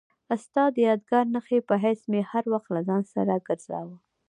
[0.43, 3.95] ستا د یادګار نښې په حیث مې هر وخت له ځان سره ګرځاوه.